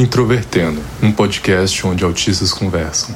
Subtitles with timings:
[0.00, 3.14] Introvertendo, um podcast onde autistas conversam.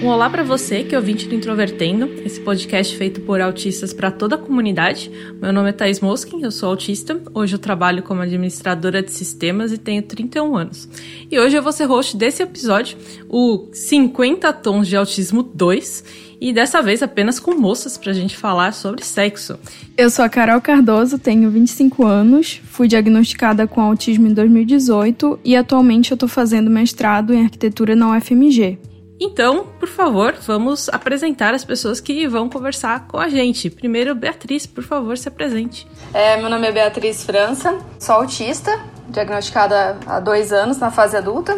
[0.00, 4.12] Um olá para você que é ouvinte do Introvertendo, esse podcast feito por autistas para
[4.12, 5.10] toda a comunidade.
[5.40, 7.20] Meu nome é Thais Moskin, eu sou autista.
[7.34, 10.88] Hoje eu trabalho como administradora de sistemas e tenho 31 anos.
[11.28, 12.96] E hoje eu vou ser host desse episódio,
[13.28, 16.04] o 50 Tons de Autismo 2,
[16.42, 19.56] e dessa vez apenas com moças para a gente falar sobre sexo.
[19.96, 25.54] Eu sou a Carol Cardoso, tenho 25 anos, fui diagnosticada com autismo em 2018 e
[25.54, 28.76] atualmente eu estou fazendo mestrado em arquitetura na UFMG.
[29.20, 33.70] Então, por favor, vamos apresentar as pessoas que vão conversar com a gente.
[33.70, 35.86] Primeiro, Beatriz, por favor, se apresente.
[36.12, 41.56] É, meu nome é Beatriz França, sou autista, diagnosticada há dois anos na fase adulta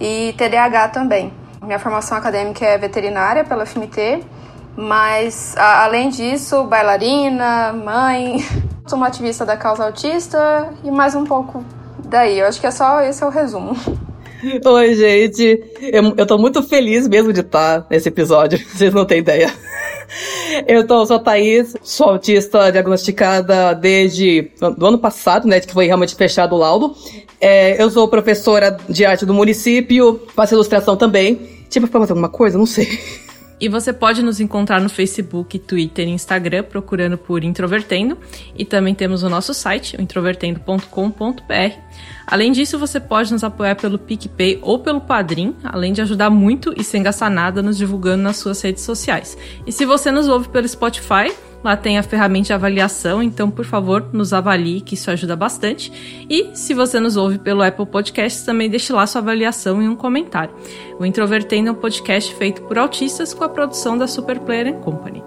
[0.00, 1.30] e TDAH também.
[1.62, 4.22] Minha formação acadêmica é veterinária pela FMT,
[4.76, 8.44] mas a, além disso, bailarina, mãe,
[8.86, 11.64] sou uma ativista da causa autista e mais um pouco
[12.04, 12.38] daí.
[12.38, 13.74] Eu acho que é só esse é o resumo.
[14.64, 15.64] Oi, gente.
[15.80, 19.52] Eu, eu tô muito feliz mesmo de estar nesse episódio, vocês não têm ideia.
[20.68, 25.86] Eu tô, sou a Thaís, sou autista diagnosticada desde do ano passado, né, que foi
[25.86, 26.94] realmente fechado o laudo.
[27.40, 31.56] É, eu sou professora de arte do município, faço ilustração também.
[31.68, 32.56] Tipo, pra fazer alguma coisa?
[32.56, 32.98] Não sei.
[33.58, 38.18] E você pode nos encontrar no Facebook, Twitter e Instagram procurando por Introvertendo.
[38.54, 41.78] E também temos o nosso site, introvertendo.com.br.
[42.26, 46.74] Além disso, você pode nos apoiar pelo PicPay ou pelo Padrim, além de ajudar muito
[46.76, 49.38] e sem gastar nada nos divulgando nas suas redes sociais.
[49.66, 51.32] E se você nos ouve pelo Spotify,
[51.66, 55.90] Lá tem a ferramenta de avaliação, então por favor nos avalie, que isso ajuda bastante.
[56.30, 59.96] E se você nos ouve pelo Apple Podcasts, também deixe lá sua avaliação e um
[59.96, 60.54] comentário.
[60.96, 65.24] O Introvertendo é um podcast feito por autistas com a produção da Super Player Company.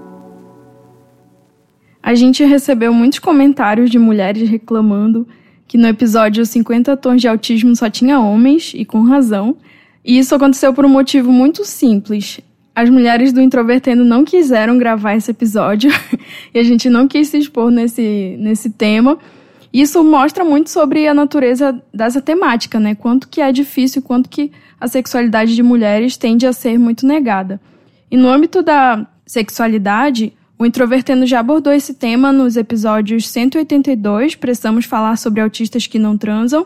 [2.01, 5.27] A gente recebeu muitos comentários de mulheres reclamando
[5.67, 9.57] que no episódio 50 Tons de Autismo só tinha homens, e com razão.
[10.05, 12.39] E isso aconteceu por um motivo muito simples.
[12.79, 15.91] As mulheres do Introvertendo não quiseram gravar esse episódio
[16.55, 19.19] e a gente não quis se expor nesse, nesse tema.
[19.73, 22.95] Isso mostra muito sobre a natureza dessa temática, né?
[22.95, 27.59] Quanto que é difícil, quanto que a sexualidade de mulheres tende a ser muito negada.
[28.09, 34.85] E no âmbito da sexualidade, o Introvertendo já abordou esse tema nos episódios 182, Precisamos
[34.85, 36.65] Falar sobre Autistas que Não Transam,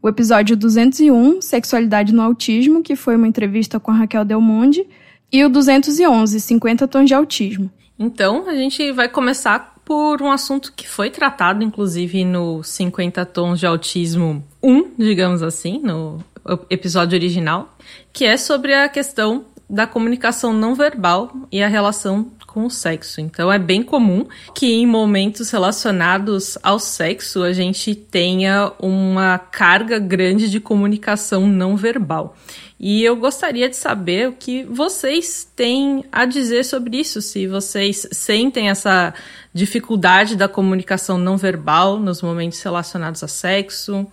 [0.00, 4.86] o episódio 201, Sexualidade no Autismo, que foi uma entrevista com a Raquel Del Monde,
[5.30, 7.70] e o 211, 50 Tons de Autismo.
[7.98, 13.58] Então, a gente vai começar por um assunto que foi tratado, inclusive, no 50 Tons
[13.58, 16.22] de Autismo 1, digamos assim, no
[16.70, 17.76] episódio original,
[18.12, 23.20] que é sobre a questão da comunicação não verbal e a relação com o sexo.
[23.20, 29.98] Então é bem comum que em momentos relacionados ao sexo a gente tenha uma carga
[29.98, 32.34] grande de comunicação não verbal.
[32.80, 38.06] E eu gostaria de saber o que vocês têm a dizer sobre isso, se vocês
[38.12, 39.12] sentem essa
[39.52, 44.06] dificuldade da comunicação não verbal nos momentos relacionados a sexo.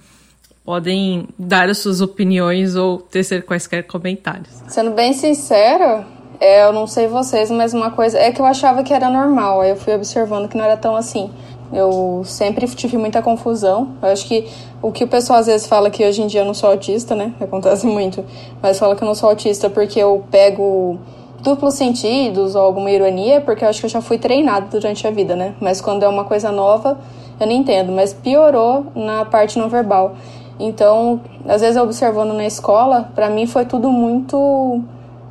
[0.65, 4.49] Podem dar as suas opiniões ou tecer quaisquer comentários.
[4.67, 6.05] Sendo bem sincera,
[6.39, 9.61] é, eu não sei vocês, mas uma coisa é que eu achava que era normal,
[9.61, 11.29] aí eu fui observando que não era tão assim.
[11.73, 13.95] Eu sempre tive muita confusão.
[14.01, 14.47] Eu acho que
[14.81, 17.15] o que o pessoal às vezes fala que hoje em dia eu não sou autista,
[17.15, 17.33] né?
[17.41, 18.23] Acontece muito.
[18.61, 20.99] Mas fala que eu não sou autista porque eu pego
[21.41, 25.11] duplos sentidos ou alguma ironia, porque eu acho que eu já fui treinado durante a
[25.11, 25.55] vida, né?
[25.59, 26.97] Mas quando é uma coisa nova,
[27.39, 27.91] eu não entendo.
[27.91, 30.15] Mas piorou na parte não verbal.
[30.59, 34.81] Então, às vezes observando na escola, para mim foi tudo muito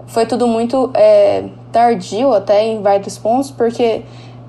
[0.06, 4.02] foi tudo muito é, tardio até em vários pontos, porque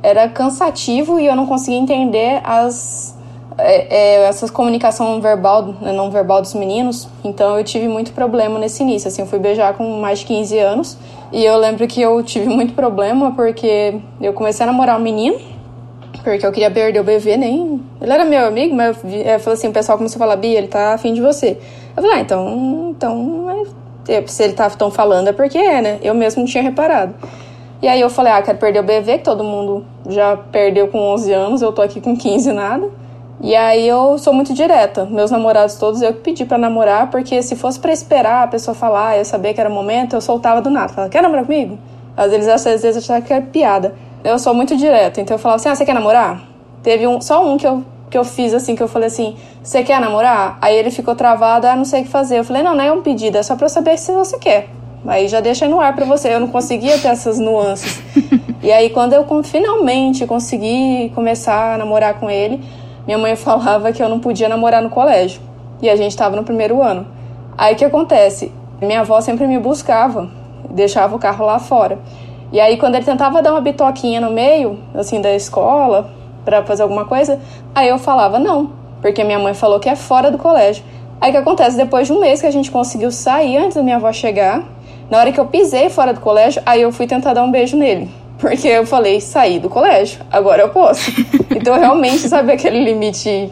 [0.03, 3.16] era cansativo e eu não conseguia entender as
[3.58, 7.08] é, é, essa comunicação verbal, né, não verbal dos meninos.
[7.23, 9.08] Então eu tive muito problema nesse início.
[9.08, 10.97] Assim, eu fui beijar com mais de 15 anos
[11.32, 15.54] e eu lembro que eu tive muito problema porque eu comecei a namorar um menino
[16.26, 17.80] porque eu queria perder o bebê, nem.
[18.02, 20.58] Ele era meu amigo, mas eu, eu falei assim: o pessoal começou a falar, Bia,
[20.58, 21.60] ele tá afim de você.
[21.96, 22.94] Eu falei, ah, então.
[22.98, 23.66] então
[24.28, 26.00] se ele tá tão falando é porque é, né?
[26.02, 27.14] Eu mesmo não tinha reparado.
[27.82, 31.00] E aí eu falei, ah, quero perder o bebê, que todo mundo já perdeu com
[31.14, 32.90] 11 anos, eu tô aqui com 15 nada.
[33.42, 35.06] E aí eu sou muito direta.
[35.06, 39.18] Meus namorados todos eu pedi para namorar, porque se fosse para esperar a pessoa falar,
[39.18, 40.92] eu saber que era o momento, eu soltava do nada.
[40.92, 41.78] Falava, quer namorar comigo?
[42.18, 43.94] Às vezes, às vezes achavam que era piada.
[44.26, 46.42] Eu sou muito direta, então eu falava assim, ah, você quer namorar?
[46.82, 49.84] Teve um, só um que eu que eu fiz assim, que eu falei assim, você
[49.84, 50.58] quer namorar?
[50.62, 52.40] Aí ele ficou travado, ah, não sei o que fazer.
[52.40, 54.70] Eu falei, não, não é um pedido, é só pra eu saber se você quer.
[55.08, 56.34] Aí já deixa no ar pra você.
[56.34, 58.02] Eu não conseguia ter essas nuances.
[58.64, 62.64] E aí, quando eu finalmente consegui começar a namorar com ele,
[63.06, 65.40] minha mãe falava que eu não podia namorar no colégio.
[65.84, 67.06] E a gente estava no primeiro ano.
[67.56, 68.52] Aí o que acontece?
[68.82, 70.32] Minha avó sempre me buscava,
[70.72, 72.00] deixava o carro lá fora.
[72.55, 76.09] E aí, quando ele tentava dar uma bitoquinha no meio, assim, da escola,
[76.46, 77.37] para fazer alguma coisa,
[77.75, 78.72] aí eu falava não,
[79.02, 80.81] porque minha mãe falou que é fora do colégio.
[81.19, 81.75] Aí o que acontece?
[81.75, 84.63] Depois de um mês que a gente conseguiu sair antes da minha avó chegar,
[85.09, 87.75] na hora que eu pisei fora do colégio, aí eu fui tentar dar um beijo
[87.75, 88.09] nele.
[88.40, 91.11] Porque eu falei, saí do colégio, agora eu posso.
[91.53, 93.52] então realmente, sabe aquele limite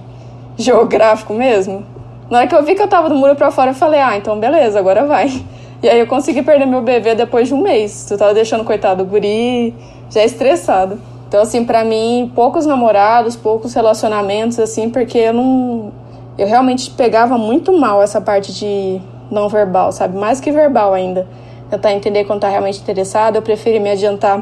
[0.56, 1.86] geográfico mesmo?
[2.30, 4.16] Na hora que eu vi que eu tava do muro pra fora, eu falei, ah,
[4.16, 5.44] então beleza, agora vai.
[5.84, 8.06] E aí eu consegui perder meu bebê depois de um mês.
[8.08, 9.76] Tu tava deixando, coitado, o guri
[10.10, 10.98] já estressado.
[11.28, 15.92] Então, assim, para mim, poucos namorados, poucos relacionamentos, assim, porque eu não.
[16.38, 20.18] Eu realmente pegava muito mal essa parte de não verbal, sabe?
[20.18, 21.28] Mais que verbal ainda.
[21.70, 23.36] Tentar entender quando tá realmente interessado.
[23.36, 24.42] Eu preferi me adiantar.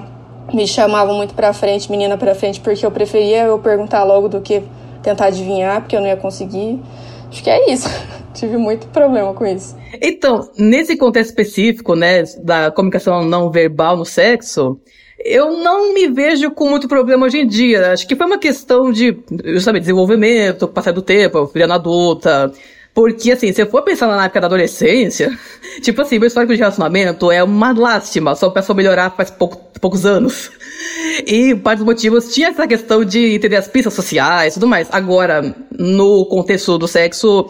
[0.54, 4.42] Me chamavam muito pra frente, menina pra frente, porque eu preferia eu perguntar logo do
[4.42, 4.62] que
[5.02, 6.80] tentar adivinhar, porque eu não ia conseguir.
[7.32, 7.90] Acho que é isso.
[8.34, 9.76] Tive muito problema com isso.
[10.02, 14.80] Então, nesse contexto específico, né, da comunicação não verbal no sexo,
[15.24, 17.92] eu não me vejo com muito problema hoje em dia.
[17.92, 19.18] Acho que foi uma questão de,
[19.60, 22.52] sabe, desenvolvimento, passar do tempo, virando adulta.
[22.94, 25.38] Porque, assim, se eu for pensar na época da adolescência,
[25.82, 30.06] tipo assim, meu histórico de relacionamento é uma lástima, só peço melhorar faz pouco, poucos
[30.06, 30.52] anos.
[31.26, 34.88] E parte dos motivos tinha essa questão de entender as pistas sociais e tudo mais.
[34.92, 37.48] Agora, no contexto do sexo,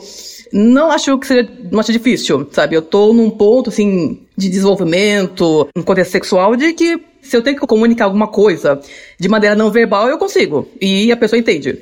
[0.52, 2.76] não acho que seja, não acho difícil, sabe?
[2.76, 7.60] Eu tô num ponto, assim, de desenvolvimento, no contexto sexual, de que se eu tenho
[7.60, 8.80] que comunicar alguma coisa
[9.20, 10.68] de maneira não verbal, eu consigo.
[10.82, 11.78] E a pessoa entende.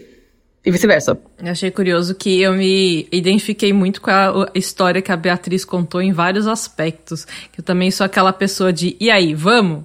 [0.65, 1.17] E vice-versa.
[1.41, 6.11] Achei curioso que eu me identifiquei muito com a história que a Beatriz contou em
[6.11, 7.25] vários aspectos.
[7.51, 9.83] Que eu também sou aquela pessoa de, e aí, vamos?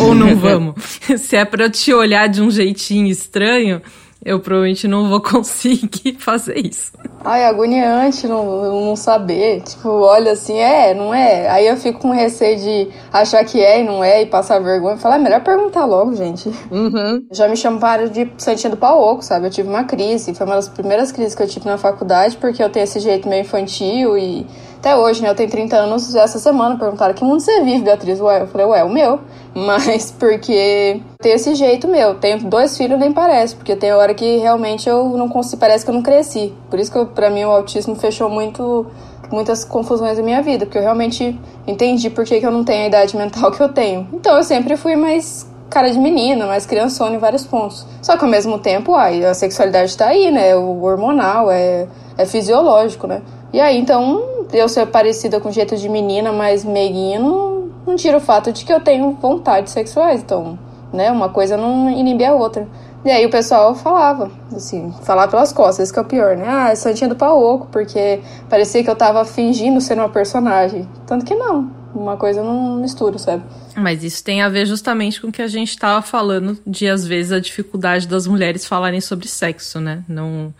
[0.00, 0.74] Ou não vamos?
[1.18, 3.80] Se é pra eu te olhar de um jeitinho estranho,
[4.28, 6.92] eu provavelmente não vou conseguir fazer isso.
[7.24, 9.62] Ai, agoniante não, não saber.
[9.62, 11.48] Tipo, olha assim, é, não é.
[11.48, 14.96] Aí eu fico com receio de achar que é e não é e passar vergonha.
[14.96, 16.48] Falar, é melhor perguntar logo, gente.
[16.70, 17.26] Uhum.
[17.32, 19.46] Já me chamaram de Santinha do Pau Oco, sabe?
[19.46, 20.34] Eu tive uma crise.
[20.34, 23.28] Foi uma das primeiras crises que eu tive na faculdade, porque eu tenho esse jeito
[23.28, 24.46] meio infantil e
[24.78, 25.28] até hoje, né?
[25.28, 28.20] Eu tenho 30 anos, essa semana perguntaram que mundo você vive, Beatriz?
[28.20, 29.20] Ué, eu falei, ué, o meu.
[29.54, 32.14] Mas porque tem esse jeito meu.
[32.14, 35.90] Tenho dois filhos, nem parece, porque tem hora que realmente eu não consigo, parece que
[35.90, 36.54] eu não cresci.
[36.70, 38.86] Por isso que eu, pra mim o autismo fechou muito
[39.30, 42.84] muitas confusões da minha vida, porque eu realmente entendi por que, que eu não tenho
[42.84, 44.08] a idade mental que eu tenho.
[44.12, 47.86] Então eu sempre fui mais cara de menina, mais criançona em vários pontos.
[48.00, 50.56] Só que ao mesmo tempo, ai, a sexualidade tá aí, né?
[50.56, 51.86] O hormonal, é,
[52.16, 53.22] é fisiológico, né?
[53.52, 58.20] E aí, então, eu ser parecida com jeito de menina, mas meiguinha, não, tira o
[58.20, 60.20] fato de que eu tenho vontades sexuais.
[60.20, 60.58] Então,
[60.92, 62.66] né, uma coisa não inibe a outra.
[63.04, 66.44] E aí o pessoal falava, assim, falar pelas costas, isso que é o pior, né?
[66.46, 70.86] Ah, é Santinha do Pau Oco, porque parecia que eu tava fingindo ser uma personagem.
[71.06, 73.44] Tanto que não, uma coisa não mistura, sabe?
[73.76, 77.06] Mas isso tem a ver justamente com o que a gente tava falando de, às
[77.06, 80.02] vezes, a dificuldade das mulheres falarem sobre sexo, né?
[80.08, 80.52] Não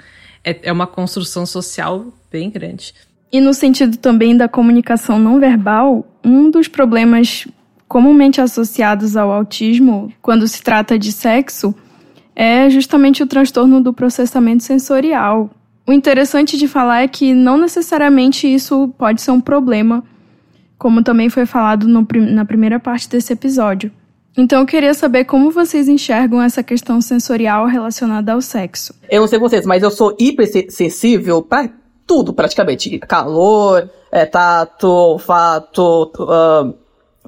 [0.44, 2.94] é, é uma construção social bem grande.
[3.32, 7.46] E no sentido também da comunicação não verbal, um dos problemas
[7.86, 11.74] comumente associados ao autismo, quando se trata de sexo,
[12.36, 15.50] é justamente o transtorno do processamento sensorial.
[15.86, 20.04] O interessante de falar é que não necessariamente isso pode ser um problema,
[20.78, 23.90] como também foi falado no, na primeira parte desse episódio.
[24.36, 28.94] Então eu queria saber como vocês enxergam essa questão sensorial relacionada ao sexo.
[29.10, 31.70] Eu não sei vocês, mas eu sou hipersensível para
[32.08, 32.98] tudo praticamente.
[32.98, 36.74] Calor, é, tato, olfato, uh,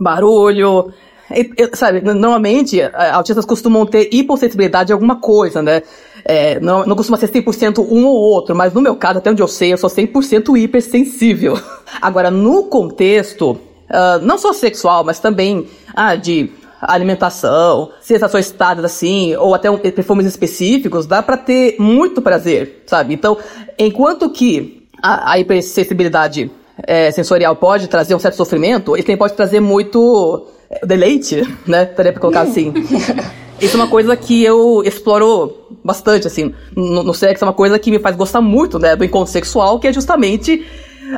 [0.00, 0.92] barulho.
[1.30, 2.82] E, sabe, normalmente
[3.12, 5.82] autistas costumam ter hipossensibilidade a alguma coisa, né?
[6.24, 9.40] É, não, não costuma ser 100% um ou outro, mas no meu caso, até onde
[9.40, 11.56] eu sei, eu sou 100% hipersensível.
[12.02, 19.36] Agora, no contexto, uh, não só sexual, mas também ah, de alimentação, sensações estadas assim,
[19.36, 23.14] ou até um, perfumes específicos, dá para ter muito prazer, sabe?
[23.14, 23.36] Então,
[23.86, 26.50] enquanto que a, a hipersensibilidade
[26.82, 31.84] é, sensorial pode trazer um certo sofrimento, ele também pode trazer muito é, deleite, né?
[31.84, 32.72] Teria pra colocar assim.
[33.60, 37.78] Isso é uma coisa que eu exploro bastante, assim, no, no sexo, é uma coisa
[37.78, 40.64] que me faz gostar muito, né, do encontro sexual, que é justamente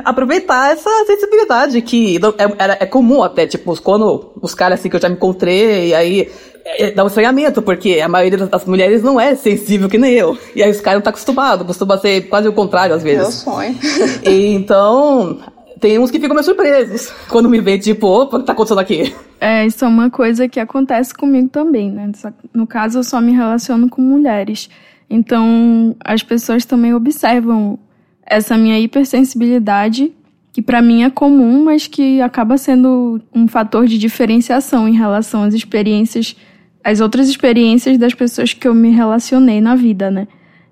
[0.03, 5.01] aproveitar essa sensibilidade que é, é, comum até, tipo, quando os caras assim que eu
[5.01, 6.31] já me encontrei, e aí
[6.65, 10.37] é, dá um estranhamento, porque a maioria das mulheres não é sensível que nem eu.
[10.55, 13.43] E aí os caras não tá acostumado, costuma ser quase o contrário às vezes.
[13.45, 13.75] Meu sonho.
[14.23, 15.39] E, então,
[15.79, 18.79] tem uns que ficam meio surpresos quando me vê, tipo, opa, o que tá acontecendo
[18.79, 19.13] aqui?
[19.39, 22.09] É, isso é uma coisa que acontece comigo também, né?
[22.53, 24.69] No caso, eu só me relaciono com mulheres.
[25.09, 27.77] Então, as pessoas também observam
[28.25, 30.13] essa minha hipersensibilidade,
[30.51, 35.43] que para mim é comum, mas que acaba sendo um fator de diferenciação em relação
[35.43, 36.35] às experiências,
[36.83, 40.27] às outras experiências das pessoas que eu me relacionei na vida, né?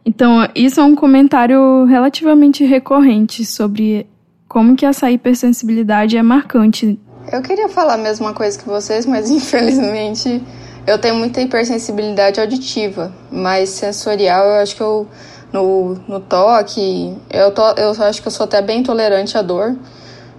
[0.05, 4.07] Então, isso é um comentário relativamente recorrente sobre
[4.47, 6.99] como que essa hipersensibilidade é marcante.
[7.31, 10.43] Eu queria falar a mesma coisa que vocês, mas infelizmente
[10.85, 15.07] eu tenho muita hipersensibilidade auditiva, mas sensorial eu acho que eu
[15.51, 19.75] no, no toque, eu, to, eu acho que eu sou até bem tolerante à dor.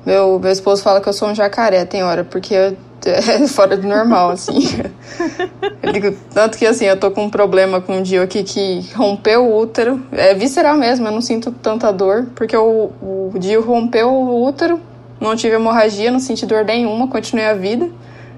[0.04, 2.76] Meu, meu esposo fala que eu sou um jacaré, tem hora, porque eu,
[3.06, 4.58] é fora do normal, assim.
[5.92, 9.44] digo, tanto que, assim, eu tô com um problema com um dia aqui que rompeu
[9.44, 10.02] o útero.
[10.12, 14.80] É visceral mesmo, eu não sinto tanta dor, porque o, o Dio rompeu o útero,
[15.20, 17.88] não tive hemorragia, não senti dor nenhuma, continuei a vida.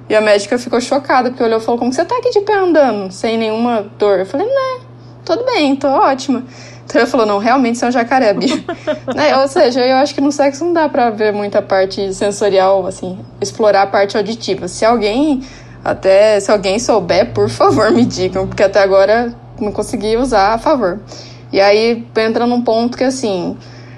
[0.08, 2.54] E a médica ficou chocada, porque olhou e falou, como você tá aqui de pé
[2.56, 4.18] andando, sem nenhuma dor?
[4.18, 4.80] Eu falei, né,
[5.24, 6.44] tudo bem, tô ótima.
[6.84, 8.56] Então ele falou, não, realmente você é um jacaré, Bia.
[9.14, 9.36] né?
[9.38, 13.18] Ou seja, eu acho que no sexo não dá pra ver muita parte sensorial, assim,
[13.40, 14.68] explorar a parte auditiva.
[14.68, 15.42] Se alguém,
[15.84, 20.58] até, se alguém souber, por favor, me digam, porque até agora não consegui usar a
[20.58, 21.00] favor.
[21.52, 23.56] E aí entra num ponto que, assim,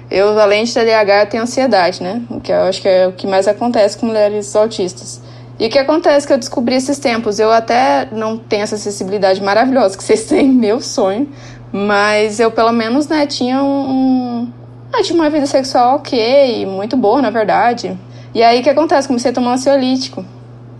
[0.09, 2.21] eu, além de TDAH, tenho ansiedade, né?
[2.41, 5.21] Que eu acho que é o que mais acontece com mulheres autistas.
[5.59, 7.39] E o que acontece que eu descobri esses tempos?
[7.39, 11.27] Eu até não tenho essa acessibilidade maravilhosa que vocês têm, meu sonho,
[11.71, 14.51] mas eu pelo menos, né, tinha um.
[14.93, 17.97] ah, tinha uma vida sexual ok, muito boa, na verdade.
[18.35, 19.07] E aí o que acontece?
[19.07, 20.23] Comecei a tomar ansiolítico.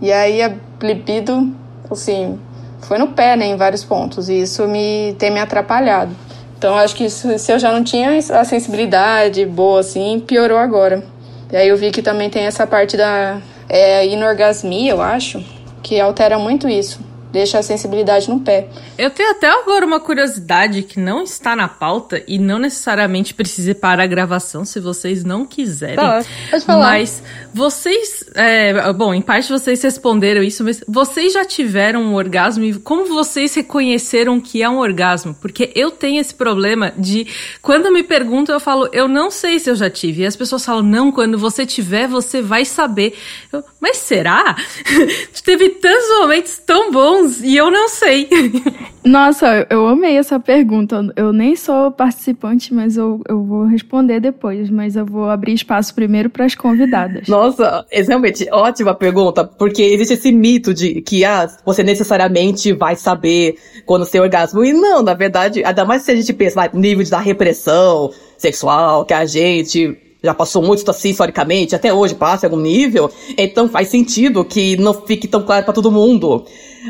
[0.00, 1.52] E aí a libido,
[1.90, 2.38] assim,
[2.82, 4.28] foi no pé, né, em vários pontos.
[4.28, 6.14] E isso me tem me atrapalhado.
[6.56, 11.02] Então acho que isso, se eu já não tinha a sensibilidade boa, assim, piorou agora.
[11.50, 15.42] E aí eu vi que também tem essa parte da é, inorgasmia, eu acho,
[15.82, 18.68] que altera muito isso deixa a sensibilidade no pé.
[18.96, 23.74] Eu tenho até agora uma curiosidade que não está na pauta e não necessariamente precisa
[23.74, 25.96] para a gravação se vocês não quiserem.
[25.96, 26.90] Tá, pode falar.
[26.90, 32.64] Mas vocês, é, bom, em parte vocês responderam isso, mas vocês já tiveram um orgasmo
[32.64, 35.34] e como vocês reconheceram que é um orgasmo?
[35.34, 37.26] Porque eu tenho esse problema de
[37.60, 40.22] quando me perguntam eu falo, eu não sei se eu já tive.
[40.22, 43.16] E as pessoas falam, não, quando você tiver você vai saber.
[43.52, 44.56] Eu, mas será?
[45.44, 48.28] Teve tantos momentos tão bons e eu não sei.
[49.04, 51.12] Nossa, eu amei essa pergunta.
[51.16, 54.68] Eu nem sou participante, mas eu, eu vou responder depois.
[54.70, 57.26] Mas eu vou abrir espaço primeiro para as convidadas.
[57.28, 62.96] Nossa, é realmente ótima pergunta, porque existe esse mito de que ah, você necessariamente vai
[62.96, 63.56] saber
[63.86, 64.64] quando tem orgasmo.
[64.64, 69.04] E não, na verdade, ainda mais se a gente pensa no nível da repressão sexual
[69.04, 73.68] que a gente já passou muito assim historicamente, até hoje passa em algum nível, então
[73.68, 76.44] faz sentido que não fique tão claro para todo mundo.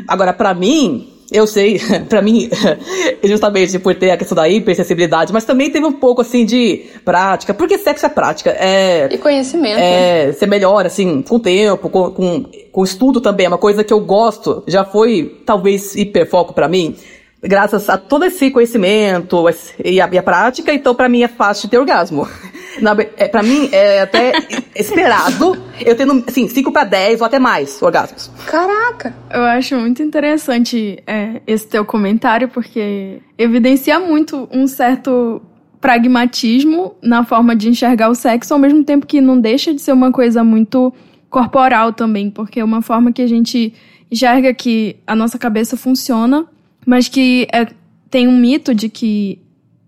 [0.07, 2.49] Agora, para mim, eu sei, para mim,
[3.23, 7.53] justamente por ter a questão da hipersensibilidade, mas também teve um pouco assim de prática,
[7.53, 8.49] porque sexo é prática.
[8.51, 9.79] É, e conhecimento.
[9.79, 10.31] É, né?
[10.31, 13.93] você melhora, assim, com o tempo, com, com, com estudo também, é uma coisa que
[13.93, 16.95] eu gosto, já foi talvez hiperfoco para mim
[17.41, 19.45] graças a todo esse conhecimento
[19.83, 22.27] e a, e a prática, então para mim é fácil ter orgasmo.
[22.81, 24.31] Na, é, para mim é até
[24.75, 28.31] esperado eu tendo, assim, 5 para 10 ou até mais orgasmos.
[28.45, 29.15] Caraca!
[29.31, 35.41] Eu acho muito interessante é, esse teu comentário, porque evidencia muito um certo
[35.81, 39.93] pragmatismo na forma de enxergar o sexo, ao mesmo tempo que não deixa de ser
[39.93, 40.93] uma coisa muito
[41.29, 43.73] corporal também, porque é uma forma que a gente
[44.11, 46.45] enxerga que a nossa cabeça funciona
[46.89, 47.67] mas que é,
[48.09, 49.39] tem um mito de que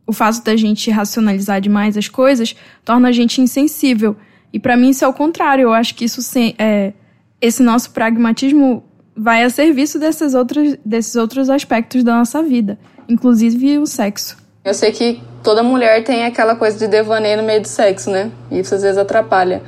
[0.05, 4.15] o fato da gente racionalizar demais as coisas torna a gente insensível.
[4.53, 5.63] E para mim isso é o contrário.
[5.63, 6.21] Eu acho que isso
[6.57, 6.93] é,
[7.39, 8.83] esse nosso pragmatismo
[9.15, 12.77] vai a serviço desses outros, desses outros aspectos da nossa vida,
[13.07, 14.37] inclusive o sexo.
[14.63, 18.31] Eu sei que toda mulher tem aquela coisa de devaneio no meio do sexo, né?
[18.51, 19.63] E isso às vezes atrapalha.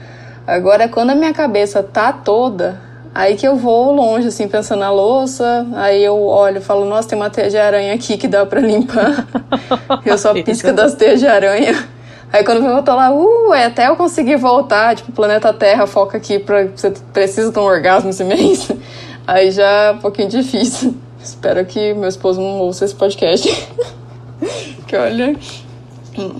[0.45, 4.91] Agora, quando a minha cabeça tá toda Aí que eu vou longe, assim, pensando na
[4.91, 5.67] louça.
[5.75, 8.59] Aí eu olho e falo, nossa, tem uma teia de aranha aqui que dá pra
[8.59, 9.27] limpar.
[10.03, 11.87] eu só pisca das teias de aranha.
[12.33, 16.17] Aí quando eu tô lá, uh, é até eu conseguir voltar, tipo, planeta Terra foca
[16.17, 16.65] aqui pra.
[16.65, 18.71] Você precisa de um orgasmo esse mês.
[19.27, 20.95] Aí já é um pouquinho difícil.
[21.23, 23.47] Espero que meu esposo não ouça esse podcast.
[24.87, 25.35] que olha.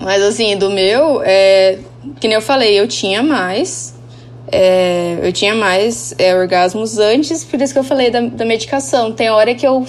[0.02, 1.78] Mas assim, do meu, é.
[2.20, 3.94] Que nem eu falei, eu tinha mais.
[4.50, 9.12] É, eu tinha mais é, orgasmos antes, por isso que eu falei da, da medicação.
[9.12, 9.84] Tem hora que eu,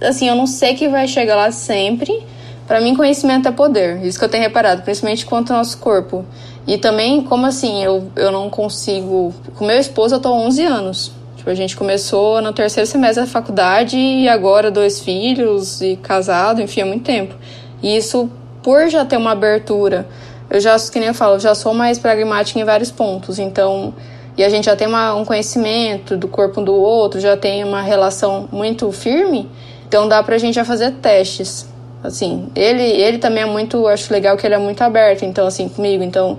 [0.00, 2.24] assim, eu não sei que vai chegar lá sempre.
[2.66, 4.04] Para mim, conhecimento é poder.
[4.04, 6.24] Isso que eu tenho reparado, principalmente quanto ao nosso corpo.
[6.66, 9.34] E também, como assim, eu, eu não consigo.
[9.56, 11.12] Com meu esposo, eu tô há 11 anos.
[11.36, 16.60] Tipo, a gente começou no terceiro semestre da faculdade e agora dois filhos e casado,
[16.60, 17.34] enfim, há muito tempo.
[17.82, 18.30] E isso,
[18.62, 20.06] por já ter uma abertura,
[20.50, 23.38] eu já, que nem eu falo, eu já sou mais pragmática em vários pontos.
[23.38, 23.94] Então,
[24.36, 27.82] e a gente já tem uma, um conhecimento do corpo do outro, já tem uma
[27.82, 29.48] relação muito firme,
[29.86, 31.68] então dá pra gente já fazer testes.
[32.02, 35.68] Assim, ele, ele também é muito, acho legal que ele é muito aberto, então, assim,
[35.68, 36.02] comigo.
[36.02, 36.38] Então,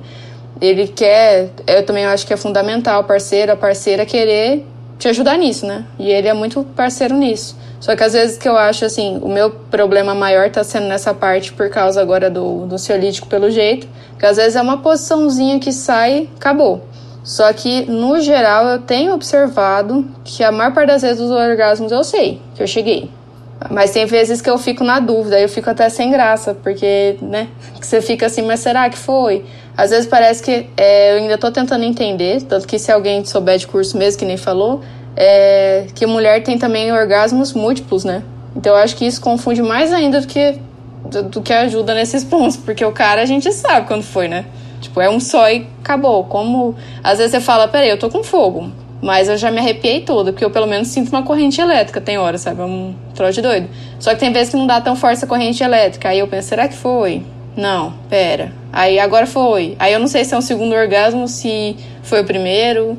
[0.59, 4.65] ele quer, eu também acho que é fundamental, parceiro, a parceira querer
[4.97, 5.85] te ajudar nisso, né?
[5.99, 7.55] E ele é muito parceiro nisso.
[7.81, 11.15] Só que às vezes que eu acho, assim, o meu problema maior tá sendo nessa
[11.15, 13.87] parte por causa agora do, do ciolítico, pelo jeito.
[14.19, 16.85] Que às vezes é uma posiçãozinha que sai, acabou.
[17.23, 21.91] Só que, no geral, eu tenho observado que a maior parte das vezes os orgasmos
[21.91, 23.09] eu sei que eu cheguei.
[23.69, 27.47] Mas tem vezes que eu fico na dúvida, eu fico até sem graça, porque, né,
[27.79, 29.45] que você fica assim, mas será que foi?
[29.77, 33.57] Às vezes parece que é, eu ainda tô tentando entender, tanto que se alguém souber
[33.57, 34.81] de curso mesmo, que nem falou,
[35.15, 38.23] é, que mulher tem também orgasmos múltiplos, né?
[38.55, 40.57] Então eu acho que isso confunde mais ainda do que,
[41.09, 44.45] do, do que ajuda nesses pontos, porque o cara a gente sabe quando foi, né?
[44.79, 46.23] Tipo, é um só e acabou.
[46.25, 48.71] Como às vezes você fala, peraí, eu tô com fogo.
[49.01, 52.19] Mas eu já me arrepiei toda, porque eu pelo menos sinto uma corrente elétrica, tem
[52.19, 52.61] hora, sabe?
[52.61, 53.67] É um troço doido.
[53.99, 56.09] Só que tem vezes que não dá tão forte essa corrente elétrica.
[56.09, 57.23] Aí eu penso, será que foi?
[57.55, 58.53] Não, pera.
[58.71, 59.75] Aí agora foi.
[59.79, 62.97] Aí eu não sei se é um segundo orgasmo, se foi o primeiro.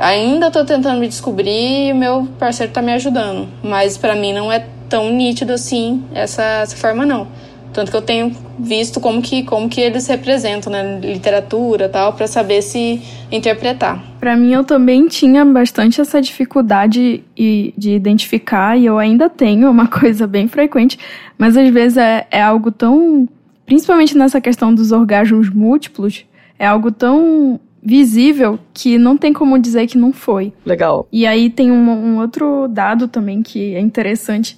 [0.00, 3.48] Ainda tô tentando me descobrir e o meu parceiro tá me ajudando.
[3.62, 7.28] Mas para mim não é tão nítido assim essa, essa forma, não.
[7.72, 12.26] Tanto que eu tenho visto como que, como que eles representam, né, literatura tal, para
[12.26, 14.02] saber se interpretar.
[14.18, 19.86] Para mim, eu também tinha bastante essa dificuldade de identificar, e eu ainda tenho, uma
[19.88, 20.98] coisa bem frequente,
[21.38, 23.28] mas às vezes é, é algo tão.
[23.64, 26.24] Principalmente nessa questão dos orgasmos múltiplos,
[26.58, 30.52] é algo tão visível que não tem como dizer que não foi.
[30.64, 31.08] Legal.
[31.10, 34.56] E aí tem um, um outro dado também que é interessante,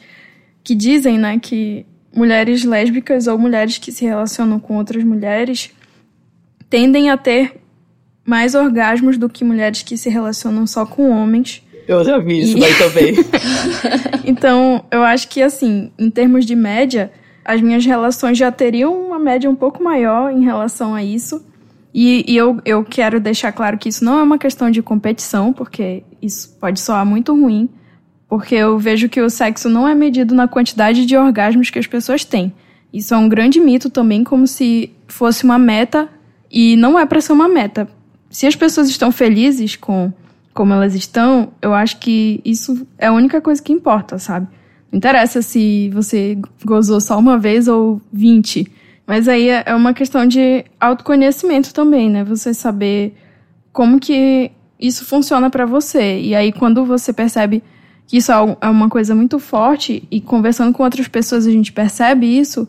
[0.64, 5.70] que dizem, né, que mulheres lésbicas ou mulheres que se relacionam com outras mulheres
[6.68, 7.60] tendem a ter
[8.24, 11.62] mais orgasmos do que mulheres que se relacionam só com homens.
[11.86, 12.60] Eu já vi isso e...
[12.60, 13.14] daí também.
[14.24, 17.10] então, eu acho que, assim, em termos de média,
[17.44, 21.44] as minhas relações já teriam uma média um pouco maior em relação a isso.
[21.94, 25.52] E, e eu, eu quero deixar claro que isso não é uma questão de competição,
[25.52, 27.68] porque isso pode soar muito ruim
[28.32, 31.86] porque eu vejo que o sexo não é medido na quantidade de orgasmos que as
[31.86, 32.50] pessoas têm.
[32.90, 36.08] Isso é um grande mito também, como se fosse uma meta,
[36.50, 37.86] e não é para ser uma meta.
[38.30, 40.10] Se as pessoas estão felizes com
[40.54, 44.48] como elas estão, eu acho que isso é a única coisa que importa, sabe?
[44.90, 48.66] Não interessa se você gozou só uma vez ou 20.
[49.06, 52.24] Mas aí é, é uma questão de autoconhecimento também, né?
[52.24, 53.14] Você saber
[53.72, 56.20] como que isso funciona para você.
[56.20, 57.62] E aí quando você percebe
[58.06, 61.72] que isso é, é uma coisa muito forte e conversando com outras pessoas a gente
[61.72, 62.68] percebe isso,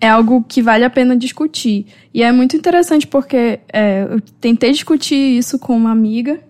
[0.00, 1.86] é algo que vale a pena discutir.
[2.12, 6.40] E é muito interessante porque é, eu tentei discutir isso com uma amiga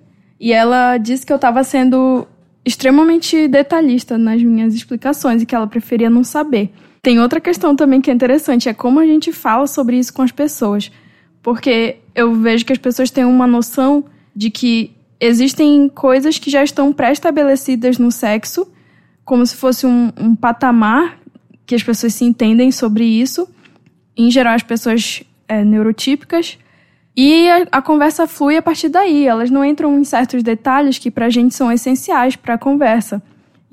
[0.41, 2.27] e ela disse que eu estava sendo
[2.65, 6.73] extremamente detalhista nas minhas explicações e que ela preferia não saber.
[7.05, 10.23] Tem outra questão também que é interessante, é como a gente fala sobre isso com
[10.23, 10.91] as pessoas.
[11.43, 14.91] Porque eu vejo que as pessoas têm uma noção de que
[15.21, 18.67] existem coisas que já estão pré-estabelecidas no sexo,
[19.23, 21.19] como se fosse um, um, patamar
[21.67, 23.47] que as pessoas se entendem sobre isso.
[24.17, 26.59] Em geral, as pessoas é, neurotípicas.
[27.15, 29.27] E a, a, conversa flui a partir daí.
[29.27, 33.23] Elas não entram em certos detalhes que pra gente são essenciais para a conversa.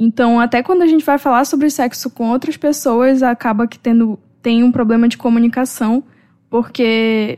[0.04, 4.18] Então, até quando a gente vai falar sobre sexo com outras pessoas, acaba que tendo,
[4.42, 6.04] tem um problema de comunicação,
[6.50, 7.38] porque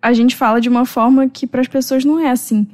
[0.00, 2.64] a gente fala de uma forma que para as pessoas não é assim.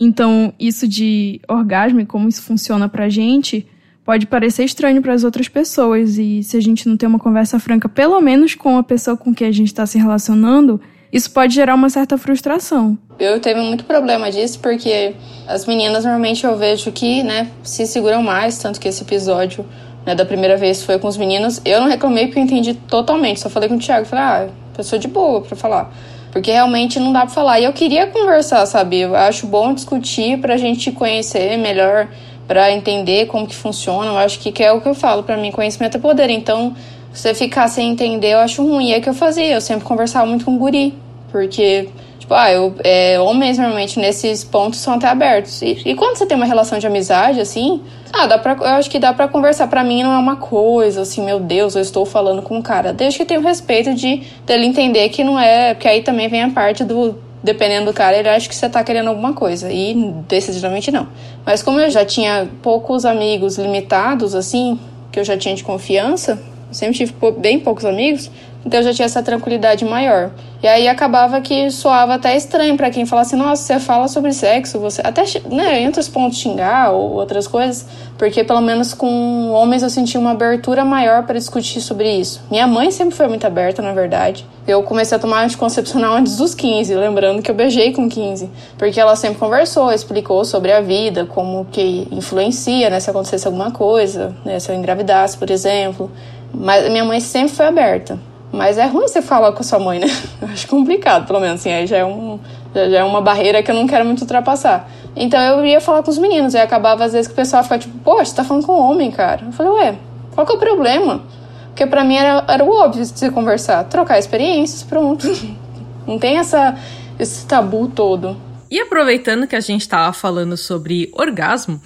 [0.00, 3.64] Então, isso de orgasmo e como isso funciona pra gente
[4.04, 6.18] pode parecer estranho para as outras pessoas.
[6.18, 9.32] E se a gente não tem uma conversa franca, pelo menos com a pessoa com
[9.32, 10.80] quem a gente está se relacionando,
[11.12, 12.96] isso pode gerar uma certa frustração.
[13.18, 15.14] Eu teve muito problema disso porque
[15.46, 19.66] as meninas normalmente eu vejo que, né, se seguram mais, tanto que esse episódio
[20.06, 21.60] né, da primeira vez foi com os meninos.
[21.64, 24.98] Eu não reclamei porque eu entendi totalmente, só falei com o Thiago, falei, ah, pessoa
[24.98, 25.92] de boa para falar.
[26.32, 27.60] Porque realmente não dá pra falar.
[27.60, 29.00] E eu queria conversar, sabe?
[29.00, 32.08] Eu acho bom discutir pra gente conhecer melhor,
[32.48, 34.12] pra entender como que funciona.
[34.12, 35.22] Eu acho que, que é o que eu falo.
[35.22, 36.30] Pra mim, conhecimento é poder.
[36.30, 36.74] Então,
[37.12, 38.90] você ficar sem entender, eu acho ruim.
[38.90, 39.54] E é que eu fazia.
[39.54, 40.94] Eu sempre conversava muito com o guri.
[41.30, 41.88] Porque
[42.22, 45.60] Tipo, ah, eu, é, homens normalmente nesses pontos são até abertos.
[45.60, 48.88] E, e, quando você tem uma relação de amizade, assim, ah, dá pra, eu acho
[48.88, 49.66] que dá pra conversar.
[49.66, 52.92] Pra mim não é uma coisa, assim, meu Deus, eu estou falando com o cara.
[52.92, 55.74] Desde que tenha o respeito de dele entender que não é.
[55.74, 58.84] Porque aí também vem a parte do dependendo do cara, ele acha que você tá
[58.84, 59.68] querendo alguma coisa.
[59.72, 59.92] E
[60.28, 61.08] decididamente não.
[61.44, 64.78] Mas como eu já tinha poucos amigos limitados, assim,
[65.10, 66.40] que eu já tinha de confiança,
[66.72, 68.30] sempre tive bem poucos amigos,
[68.64, 70.30] então eu já tinha essa tranquilidade maior.
[70.62, 74.78] E aí acabava que soava até estranho para quem falasse, nossa, você fala sobre sexo,
[74.78, 75.02] você.
[75.04, 77.84] Até, né, entre os pontos xingar ou outras coisas,
[78.16, 82.40] porque pelo menos com homens eu senti uma abertura maior para discutir sobre isso.
[82.48, 84.46] Minha mãe sempre foi muito aberta, na verdade.
[84.64, 88.48] Eu comecei a tomar anticoncepcional antes dos 15, lembrando que eu beijei com 15.
[88.78, 93.72] Porque ela sempre conversou, explicou sobre a vida, como que influencia, né, se acontecesse alguma
[93.72, 96.08] coisa, né, se eu engravidasse, por exemplo.
[96.54, 98.18] Mas minha mãe sempre foi aberta.
[98.52, 100.06] Mas é ruim você falar com sua mãe, né?
[100.40, 102.38] Eu acho complicado, pelo menos, assim, aí já é, um,
[102.74, 104.90] já, já, é uma barreira que eu não quero muito ultrapassar.
[105.16, 107.80] Então eu ia falar com os meninos, e acabava às vezes que o pessoal ficava
[107.80, 109.46] tipo, poxa, você tá falando com um homem, cara.
[109.46, 109.98] Eu falei, ué,
[110.34, 111.22] qual que é o problema?
[111.68, 115.26] Porque pra mim era, era o óbvio de se conversar, trocar experiências, pronto.
[116.06, 116.76] Não tem essa,
[117.18, 118.36] esse tabu todo.
[118.70, 121.80] E aproveitando que a gente tava falando sobre orgasmo,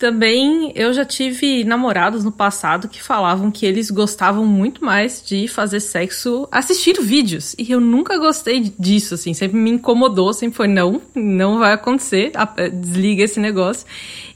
[0.00, 5.46] também eu já tive namorados no passado que falavam que eles gostavam muito mais de
[5.46, 7.54] fazer sexo assistindo vídeos.
[7.58, 12.32] E eu nunca gostei disso, assim, sempre me incomodou, sempre foi não, não vai acontecer,
[12.72, 13.86] desliga esse negócio.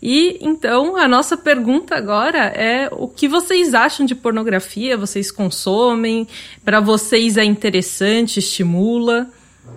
[0.03, 4.99] E então a nossa pergunta agora é o que vocês acham de pornografia?
[4.99, 6.29] Vocês consomem?
[6.63, 9.29] Para vocês é interessante, estimula?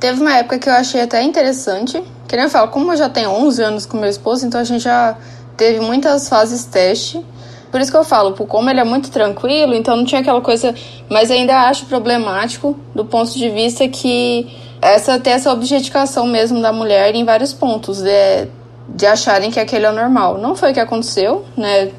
[0.01, 2.03] Teve uma época que eu achei até interessante.
[2.27, 4.65] Que nem eu falo, como eu já tenho 11 anos com meu esposo, então a
[4.65, 5.17] gente já
[5.57, 7.25] teve muitas fases teste.
[7.71, 10.73] Por isso que eu falo, como ele é muito tranquilo, então não tinha aquela coisa.
[11.09, 14.47] Mas ainda acho problemático do ponto de vista que
[14.81, 18.47] essa tem essa objetificação mesmo da mulher em vários pontos, de,
[18.87, 20.37] de acharem que aquele é o normal.
[20.37, 21.91] Não foi o que aconteceu, né?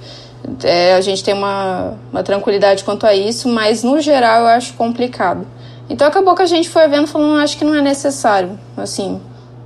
[0.62, 4.72] É, a gente tem uma, uma tranquilidade quanto a isso, mas no geral eu acho
[4.74, 5.46] complicado.
[5.90, 9.20] Então acabou que a gente foi vendo falando, acho que não é necessário, assim.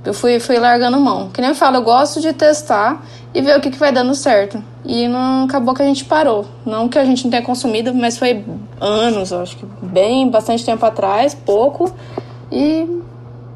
[0.05, 1.29] Eu fui, fui largando mão.
[1.29, 4.13] Que nem eu falo, eu gosto de testar e ver o que, que vai dando
[4.13, 4.61] certo.
[4.85, 6.45] E não acabou que a gente parou.
[6.65, 8.43] Não que a gente não tenha consumido, mas foi
[8.81, 11.93] anos, acho que bem, bastante tempo atrás, pouco.
[12.51, 12.85] E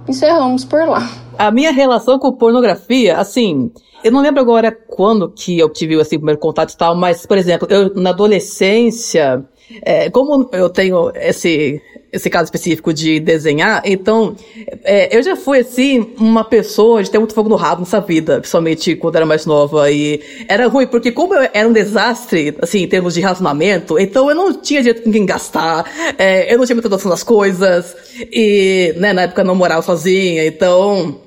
[0.08, 1.10] encerramos por lá.
[1.38, 3.72] A minha relação com pornografia, assim,
[4.04, 7.26] eu não lembro agora quando que eu tive assim, o primeiro contato e tal, mas,
[7.26, 9.44] por exemplo, eu na adolescência,
[9.82, 14.36] é, como eu tenho esse, esse caso específico de desenhar, então,
[14.84, 18.40] é, eu já fui, assim, uma pessoa de ter muito fogo no rabo nessa vida,
[18.40, 22.84] principalmente quando era mais nova, e era ruim, porque como eu era um desastre, assim,
[22.84, 25.86] em termos de relacionamento, então eu não tinha jeito com quem gastar,
[26.18, 27.96] é, eu não tinha muita noção das coisas,
[28.32, 31.20] e, né, na época eu não morava sozinha, então,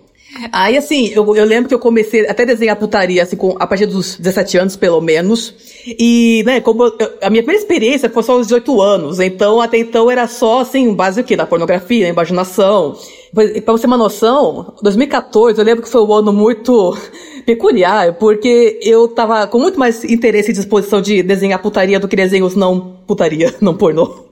[0.52, 3.66] Aí, assim, eu, eu lembro que eu comecei até a desenhar putaria, assim, com, a
[3.66, 5.54] partir dos 17 anos, pelo menos.
[5.86, 9.20] E, né, como eu, a minha primeira experiência foi só aos 18 anos.
[9.20, 11.36] Então, até então era só, assim, base o quê?
[11.36, 12.96] Da pornografia, imaginação.
[13.32, 16.96] Pra você ter uma noção, 2014, eu lembro que foi um ano muito
[17.44, 22.16] peculiar, porque eu tava com muito mais interesse e disposição de desenhar putaria do que
[22.16, 24.30] desenhos não putaria, não pornô.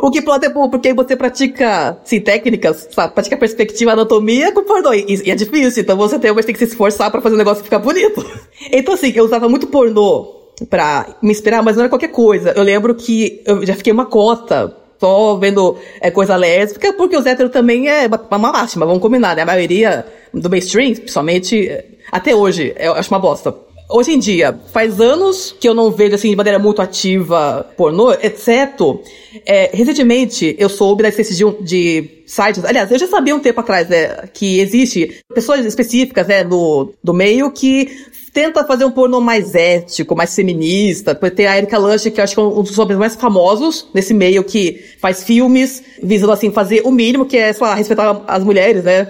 [0.00, 3.14] o que pode é bom, porque você pratica, sim, técnicas, sabe?
[3.14, 4.92] Pratica perspectiva, anatomia com pornô.
[4.94, 7.64] E, e, é difícil, então você tem, tem que se esforçar para fazer o negócio
[7.64, 8.24] ficar bonito.
[8.70, 12.52] Então, assim, eu usava muito pornô pra me inspirar, mas não era qualquer coisa.
[12.54, 17.26] Eu lembro que eu já fiquei uma cota só vendo é, coisa lésbica, porque os
[17.26, 19.42] héteros também é uma lástima, vamos combinar, né?
[19.42, 23.54] A maioria do mainstream, principalmente, até hoje, eu acho uma bosta.
[23.90, 28.12] Hoje em dia, faz anos que eu não vejo, assim, de maneira muito ativa pornô,
[28.12, 29.00] exceto,
[29.46, 33.60] é, recentemente eu soube da existência de, de sites, aliás, eu já sabia um tempo
[33.60, 37.90] atrás, né, que existe pessoas específicas, né, do, do meio que
[38.32, 41.14] tenta fazer um pornô mais ético, mais feminista.
[41.14, 44.14] Tem a Erika Lush, que eu acho que é um dos homens mais famosos nesse
[44.14, 48.84] meio, que faz filmes visando, assim, fazer o mínimo, que é, lá, respeitar as mulheres,
[48.84, 49.08] né?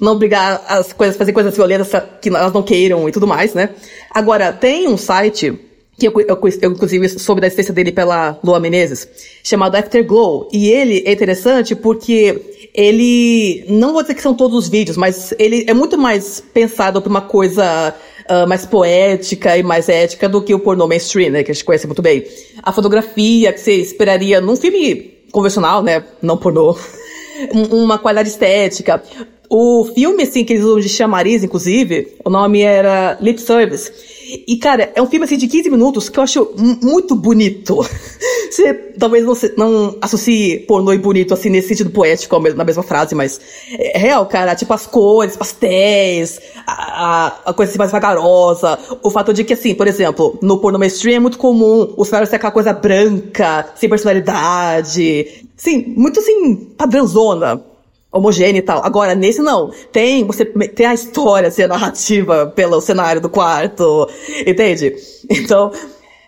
[0.00, 3.70] Não obrigar as coisas, fazer coisas violentas que elas não queiram e tudo mais, né?
[4.10, 5.58] Agora, tem um site
[5.98, 9.08] que eu, eu, eu, inclusive soube da existência dele pela Lua Menezes,
[9.42, 10.48] chamado Afterglow.
[10.52, 15.32] E ele é interessante porque ele, não vou dizer que são todos os vídeos, mas
[15.38, 17.94] ele é muito mais pensado para uma coisa
[18.28, 21.64] uh, mais poética e mais ética do que o pornô mainstream, né, que a gente
[21.64, 22.24] conhece muito bem.
[22.62, 26.76] A fotografia que você esperaria num filme convencional, né, não pornô,
[27.70, 29.02] uma qualidade estética.
[29.48, 34.13] O filme, assim, que eles usam de chamariz, inclusive, o nome era Lip Service.
[34.46, 36.50] E, cara, é um filme, assim, de 15 minutos que eu acho
[36.82, 37.78] muito bonito.
[38.50, 43.14] Você talvez não, não associe pornô e bonito, assim, nesse sentido poético, na mesma frase,
[43.14, 44.54] mas é real, cara.
[44.54, 48.78] Tipo, as cores, pastéis, a, a coisa assim, mais vagarosa.
[49.02, 52.28] O fato de que, assim, por exemplo, no pornô mainstream é muito comum os caras
[52.28, 55.44] ser aquela coisa branca, sem personalidade.
[55.56, 57.73] Sim, muito, assim, padrãozona
[58.14, 58.84] homogêneo e tal.
[58.84, 59.70] Agora, nesse não.
[59.92, 64.08] Tem, você tem a história, assim, a narrativa pelo cenário do quarto,
[64.46, 64.94] entende?
[65.28, 65.72] Então,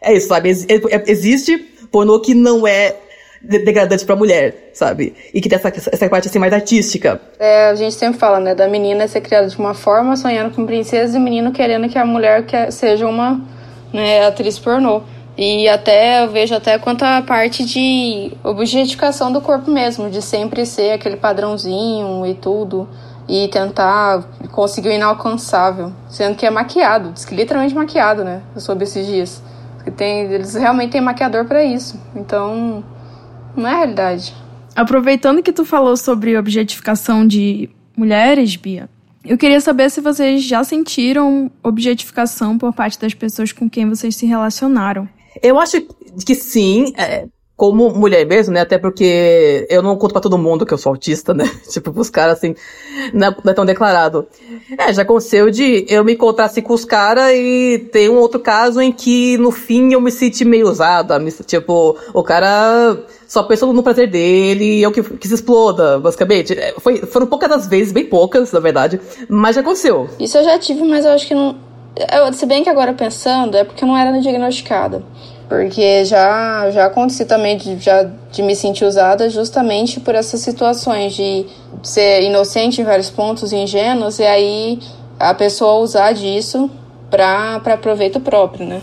[0.00, 0.48] é isso, sabe?
[0.48, 0.66] Ex
[1.06, 1.58] existe
[1.90, 2.96] pornô que não é
[3.42, 5.14] degradante pra mulher, sabe?
[5.32, 7.20] E que tem essa, essa parte assim mais artística.
[7.38, 10.64] É, a gente sempre fala, né, da menina ser criada de uma forma, sonhando com
[10.64, 13.40] princesa, e o menino querendo que a mulher que seja uma
[13.92, 15.02] né, atriz pornô.
[15.38, 20.64] E até eu vejo até quanto a parte de objetificação do corpo mesmo, de sempre
[20.64, 22.88] ser aquele padrãozinho e tudo,
[23.28, 28.40] e tentar conseguir o inalcançável, sendo que é maquiado, diz que literalmente maquiado, né?
[28.56, 29.42] Sobre esses dias.
[29.96, 32.00] Tem, eles realmente têm maquiador para isso.
[32.14, 32.82] Então,
[33.54, 34.34] não é realidade.
[34.74, 38.88] Aproveitando que tu falou sobre objetificação de mulheres, Bia,
[39.24, 44.16] eu queria saber se vocês já sentiram objetificação por parte das pessoas com quem vocês
[44.16, 45.08] se relacionaram.
[45.42, 45.80] Eu acho
[46.24, 48.60] que sim, é, como mulher mesmo, né?
[48.60, 51.50] Até porque eu não conto pra todo mundo que eu sou autista, né?
[51.70, 52.54] tipo, os caras assim,
[53.14, 54.26] não é, não é, tão declarado.
[54.76, 58.38] É, já aconteceu de eu me encontrar assim com os caras e tem um outro
[58.38, 61.18] caso em que no fim eu me senti meio usada.
[61.46, 66.52] Tipo, o cara só pensou no prazer dele e eu que, que se exploda, basicamente.
[66.52, 70.08] É, foi, foram poucas das vezes, bem poucas, na verdade, mas já aconteceu.
[70.20, 71.56] Isso eu já tive, mas eu acho que não.
[72.12, 75.02] Eu, se bem que agora pensando, é porque eu não era diagnosticada.
[75.48, 81.14] Porque já, já aconteceu também de, já, de me sentir usada justamente por essas situações
[81.14, 81.46] de
[81.82, 84.78] ser inocente em vários pontos, ingênuos, e aí
[85.18, 86.68] a pessoa usar disso
[87.08, 88.82] para proveito próprio, né?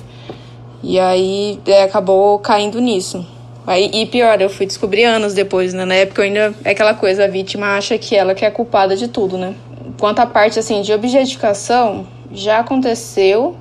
[0.82, 3.26] E aí é, acabou caindo nisso.
[3.66, 5.86] Aí, e pior, eu fui descobrir anos depois, né?
[5.86, 8.96] Na época eu ainda é aquela coisa, a vítima acha que ela que é culpada
[8.96, 9.54] de tudo, né?
[10.00, 13.56] Quanto à parte assim de objetificação, já aconteceu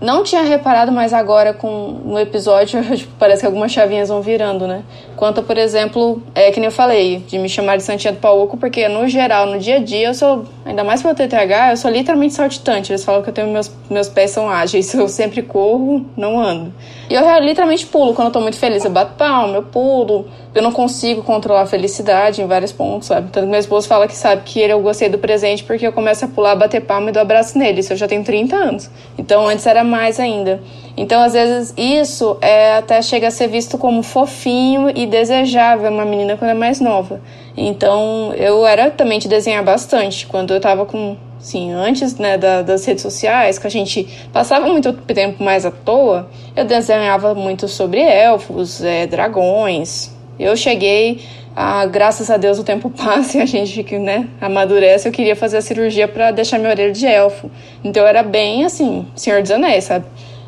[0.00, 4.66] não tinha reparado, mas agora com no episódio tipo, parece que algumas chavinhas vão virando,
[4.66, 4.82] né?
[5.16, 8.56] Quanto, por exemplo, é que nem eu falei, de me chamar de Santinha do Pauco,
[8.58, 11.90] porque no geral, no dia a dia, eu sou, ainda mais pelo TTH, eu sou
[11.90, 12.92] literalmente saltitante.
[12.92, 16.72] Eles falam que eu tenho meus, meus pés são ágeis, eu sempre corro, não ando.
[17.08, 18.84] E eu literalmente pulo quando eu tô muito feliz.
[18.84, 20.26] Eu bato palma, eu pulo.
[20.54, 23.30] Eu não consigo controlar a felicidade em vários pontos, sabe?
[23.30, 26.28] Tanto meu esposo fala que sabe que eu gostei do presente porque eu começo a
[26.28, 27.80] pular, bater palma e dou abraço nele.
[27.80, 28.90] Isso eu já tenho 30 anos.
[29.16, 30.60] Então antes era mais ainda.
[30.96, 36.04] Então, às vezes, isso é, até chega a ser visto como fofinho e desejável uma
[36.04, 37.20] menina quando é mais nova.
[37.56, 40.26] Então, eu era também de desenhar bastante.
[40.26, 44.66] Quando eu tava com, assim, antes né, da, das redes sociais, que a gente passava
[44.66, 50.10] muito tempo mais à toa, eu desenhava muito sobre elfos, é, dragões.
[50.38, 51.20] Eu cheguei
[51.54, 55.08] a, graças a Deus, o tempo passa e a gente né, amadurece.
[55.08, 57.50] Eu queria fazer a cirurgia para deixar minha orelha de elfo.
[57.82, 60.04] Então, eu era bem, assim, Senhor dos Anéis, sabe?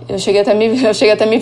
[0.08, 1.38] Eu cheguei até me, eu cheguei até me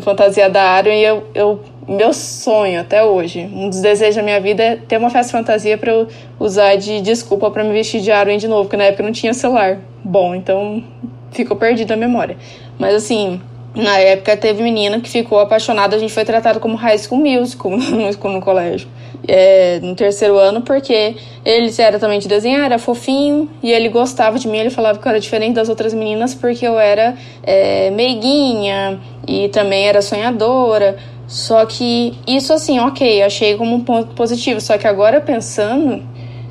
[0.00, 4.40] fantasia da Arwen e eu, eu, meu sonho até hoje, um dos desejos da minha
[4.40, 8.10] vida é ter uma festa fantasia para eu usar de desculpa para me vestir de
[8.10, 9.78] Arwen de novo, porque na época não tinha celular.
[10.02, 10.82] Bom, então
[11.30, 12.36] ficou perdido a memória.
[12.78, 13.40] Mas assim,
[13.74, 17.70] na época teve menina que ficou apaixonada, a gente foi tratado como high school musical
[17.76, 18.88] no, no colégio
[19.26, 24.38] é, no terceiro ano, porque ele era também de desenhar, era fofinho, e ele gostava
[24.38, 27.90] de mim, ele falava que eu era diferente das outras meninas porque eu era é,
[27.90, 30.96] meiguinha e também era sonhadora.
[31.26, 34.60] Só que isso assim, ok, achei como um ponto positivo.
[34.60, 36.02] Só que agora pensando,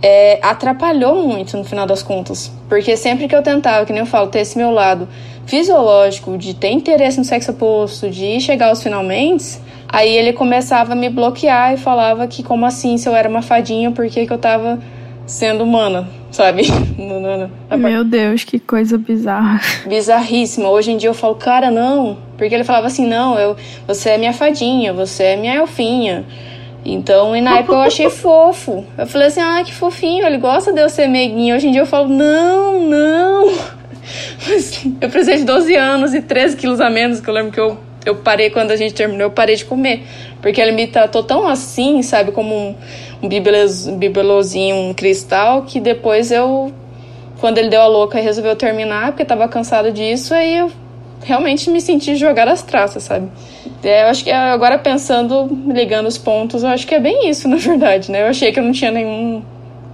[0.02, 2.52] é, atrapalhou muito no final das contas.
[2.68, 5.08] Porque sempre que eu tentava, que nem eu falo, ter esse meu lado
[5.46, 9.60] fisiológico, de ter interesse no sexo oposto, de chegar aos finalmente,
[9.94, 13.44] Aí ele começava a me bloquear e falava que como assim, se eu era uma
[13.44, 14.80] fadinha, por que, que eu tava
[15.26, 16.64] sendo humana, sabe?
[17.78, 19.62] Meu Deus, que coisa bizarra.
[19.88, 20.70] Bizarríssima.
[20.70, 22.18] Hoje em dia eu falo, cara, não.
[22.38, 23.56] Porque ele falava assim, não, eu,
[23.88, 26.26] você é minha fadinha, você é minha elfinha.
[26.86, 28.86] Então, e na época eu achei fofo.
[28.98, 31.56] Eu falei assim, ah, que fofinho, ele gosta de eu ser meiguinha.
[31.56, 33.50] Hoje em dia eu falo, não, não.
[35.02, 37.78] eu precisei de 12 anos e 13 quilos a menos, que eu lembro que eu
[38.06, 40.04] eu parei quando a gente terminou, eu parei de comer.
[40.42, 42.76] Porque ele me tratou tão assim, sabe, como um,
[43.24, 46.74] um bibelozinho, cristal, que depois eu,
[47.40, 50.72] quando ele deu a louca e resolveu terminar, porque tava cansado disso, aí eu
[51.24, 53.30] realmente me senti jogar as traças, sabe?
[53.82, 57.48] É, eu acho que agora pensando, ligando os pontos, eu acho que é bem isso,
[57.50, 58.24] na verdade, né?
[58.24, 59.42] Eu achei que eu não tinha nenhum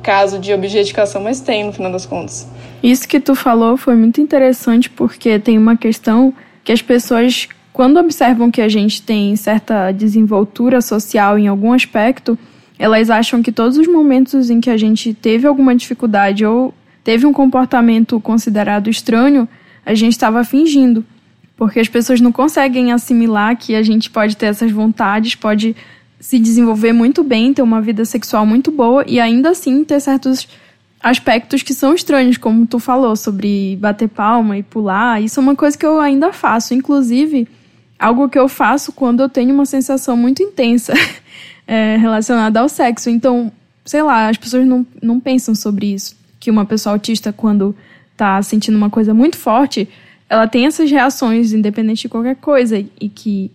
[0.02, 2.48] caso de objetificação, mas tem no final das contas.
[2.82, 7.98] Isso que tu falou foi muito interessante porque tem uma questão que as pessoas quando
[7.98, 12.38] observam que a gente tem certa desenvoltura social em algum aspecto,
[12.80, 17.26] elas acham que todos os momentos em que a gente teve alguma dificuldade ou teve
[17.26, 19.48] um comportamento considerado estranho,
[19.86, 21.04] a gente estava fingindo.
[21.58, 25.76] Porque as pessoas não conseguem assimilar que a gente pode ter essas vontades, pode
[26.22, 30.48] se desenvolver muito bem, ter uma vida sexual muito boa e ainda assim ter certos
[31.02, 35.22] aspectos que são estranhos, como tu falou, sobre bater palma e pular.
[35.22, 36.74] Isso é uma coisa que eu ainda faço.
[36.74, 37.46] Inclusive,
[37.98, 40.94] algo que eu faço quando eu tenho uma sensação muito intensa
[41.70, 43.12] é, relacionada ao sexo.
[43.12, 43.52] Então,
[43.86, 46.18] sei lá, as pessoas não, não pensam sobre isso.
[46.40, 47.76] Que uma pessoa autista, quando
[48.18, 49.88] tá sentindo uma coisa muito forte,
[50.28, 53.52] ela tem essas reações, independente de qualquer coisa, e que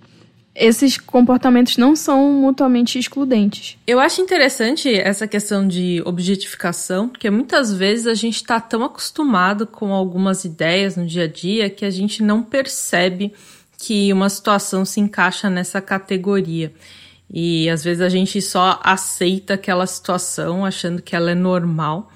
[0.55, 3.77] esses comportamentos não são mutuamente excludentes.
[3.85, 9.66] Eu acho interessante essa questão de objetificação, porque muitas vezes a gente está tão acostumado
[9.66, 13.33] com algumas ideias no dia a dia que a gente não percebe
[13.77, 16.72] que uma situação se encaixa nessa categoria.
[17.32, 22.10] E às vezes a gente só aceita aquela situação achando que ela é normal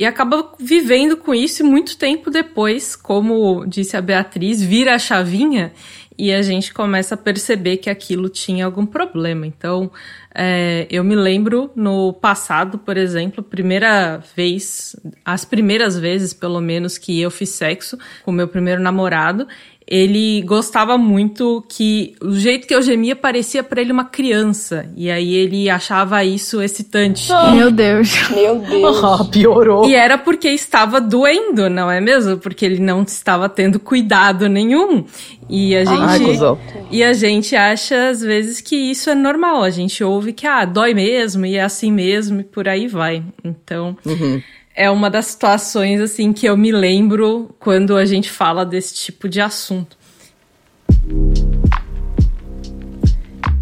[0.00, 4.98] e acaba vivendo com isso e muito tempo depois, como disse a Beatriz, vira a
[4.98, 5.74] chavinha
[6.16, 9.46] e a gente começa a perceber que aquilo tinha algum problema.
[9.46, 9.90] Então,
[10.34, 16.96] é, eu me lembro no passado, por exemplo, primeira vez, as primeiras vezes, pelo menos,
[16.96, 19.46] que eu fiz sexo com meu primeiro namorado,
[19.90, 24.88] ele gostava muito que o jeito que eu gemia parecia para ele uma criança.
[24.96, 27.28] E aí ele achava isso excitante.
[27.32, 27.50] Oh.
[27.50, 28.30] Meu Deus.
[28.30, 29.02] Meu Deus.
[29.02, 29.84] Oh, piorou.
[29.88, 32.38] E era porque estava doendo, não é mesmo?
[32.38, 35.04] Porque ele não estava tendo cuidado nenhum.
[35.48, 36.58] E a gente Ai,
[36.92, 39.64] e a gente acha às vezes que isso é normal.
[39.64, 43.24] A gente ouve que ah, dói mesmo e é assim mesmo e por aí vai.
[43.42, 44.40] Então, uhum
[44.74, 49.28] é uma das situações assim que eu me lembro quando a gente fala desse tipo
[49.28, 49.98] de assunto.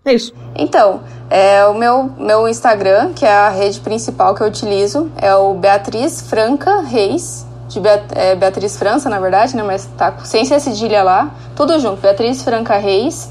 [0.04, 0.34] É isso.
[0.56, 5.36] Então, é, o meu, meu Instagram, que é a rede principal que eu utilizo, é
[5.36, 9.64] o Beatriz Franca Reis, de Beat, é, Beatriz França, na verdade, né?
[9.64, 11.32] Mas tá sem ser cedilha lá.
[11.56, 13.30] Tudo junto, Beatriz Franca Reis.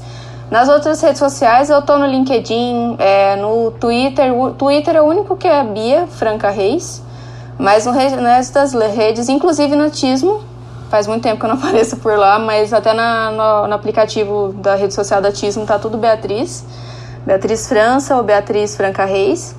[0.51, 4.37] Nas outras redes sociais eu tô no LinkedIn, é, no Twitter.
[4.37, 7.01] O Twitter é o único que é Bia Franca Reis.
[7.57, 10.41] Mas no resto das redes, inclusive no Tismo,
[10.89, 14.51] faz muito tempo que eu não apareço por lá, mas até na, no, no, aplicativo
[14.57, 16.65] da rede social da Tismo tá tudo Beatriz.
[17.25, 19.55] Beatriz França ou Beatriz Franca Reis.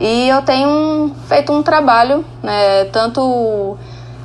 [0.00, 3.76] E eu tenho feito um trabalho, né, tanto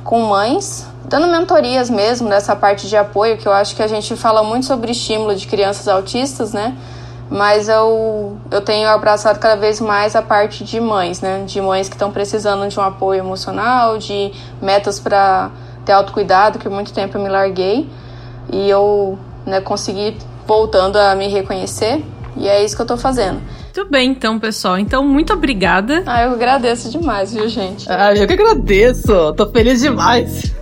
[0.02, 4.14] com mães dando mentorias mesmo nessa parte de apoio, que eu acho que a gente
[4.14, 6.76] fala muito sobre estímulo de crianças autistas, né?
[7.30, 11.44] Mas eu, eu tenho abraçado cada vez mais a parte de mães, né?
[11.46, 15.50] De mães que estão precisando de um apoio emocional, de metas para
[15.84, 17.88] ter autocuidado, que muito tempo eu me larguei.
[18.50, 20.16] E eu né, consegui
[20.46, 22.02] voltando a me reconhecer.
[22.36, 23.40] E é isso que eu tô fazendo.
[23.64, 24.78] Muito bem, então, pessoal.
[24.78, 26.02] Então, muito obrigada.
[26.06, 27.90] Ah, eu agradeço demais, viu, gente?
[27.90, 29.34] Ah, eu que agradeço.
[29.34, 30.57] Tô feliz demais.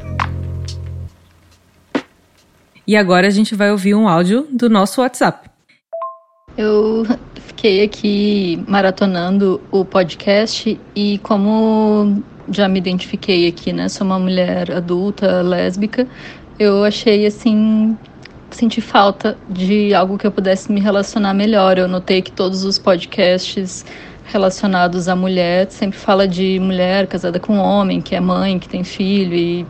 [2.87, 5.51] E agora a gente vai ouvir um áudio do nosso WhatsApp.
[6.57, 13.89] Eu fiquei aqui maratonando o podcast e como já me identifiquei aqui, né?
[13.89, 16.07] Sou uma mulher adulta, lésbica.
[16.61, 17.99] Eu achei assim
[18.53, 21.79] senti falta de algo que eu pudesse me relacionar melhor.
[21.79, 23.85] Eu notei que todos os podcasts
[24.27, 28.85] relacionados à mulher sempre fala de mulher casada com homem, que é mãe, que tem
[28.85, 29.67] filho e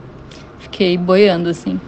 [0.59, 1.81] fiquei boiando assim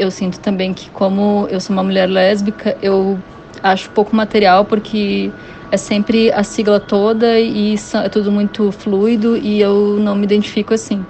[0.00, 3.18] eu sinto também que como eu sou uma mulher lésbica, eu
[3.62, 5.30] acho pouco material porque
[5.70, 10.72] é sempre a sigla toda e é tudo muito fluido e eu não me identifico
[10.72, 11.04] assim.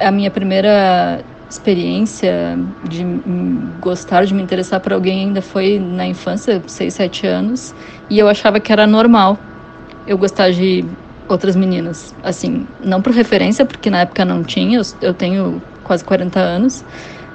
[0.00, 2.58] A minha primeira experiência
[2.88, 3.04] de
[3.80, 7.72] gostar, de me interessar por alguém ainda foi na infância, 6, 7 anos,
[8.10, 9.38] e eu achava que era normal
[10.06, 10.84] eu gostar de
[11.28, 12.14] outras meninas.
[12.22, 16.84] Assim, não por referência, porque na época não tinha, eu tenho quase 40 anos,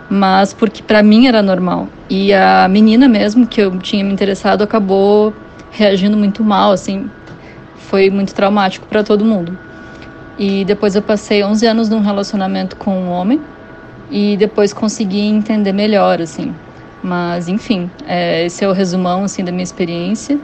[0.09, 1.87] mas porque para mim era normal.
[2.09, 5.33] E a menina mesmo que eu tinha me interessado acabou
[5.71, 7.09] reagindo muito mal, assim,
[7.75, 9.57] foi muito traumático para todo mundo.
[10.37, 13.41] E depois eu passei 11 anos num relacionamento com um homem
[14.09, 16.53] e depois consegui entender melhor, assim.
[17.03, 20.39] Mas enfim, é, esse é o resumão assim da minha experiência.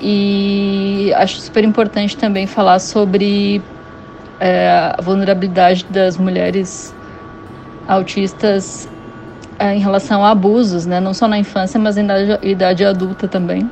[0.00, 3.60] E acho super importante também falar sobre
[4.38, 6.94] é, a vulnerabilidade das mulheres
[7.88, 8.88] autistas
[9.58, 11.00] é, em relação a abusos, né?
[11.00, 13.68] Não só na infância, mas na idade, idade adulta também.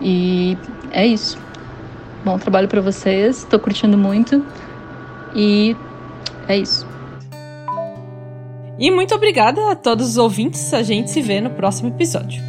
[0.00, 0.56] E
[0.92, 1.36] é isso.
[2.24, 4.44] Bom trabalho para vocês, tô curtindo muito.
[5.34, 5.76] E
[6.48, 6.86] é isso.
[8.78, 10.72] E muito obrigada a todos os ouvintes.
[10.72, 12.42] A gente se vê no próximo episódio.